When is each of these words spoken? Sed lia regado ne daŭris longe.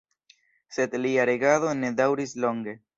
Sed 0.77 0.97
lia 1.03 1.27
regado 1.33 1.77
ne 1.85 1.95
daŭris 2.03 2.39
longe. 2.47 2.81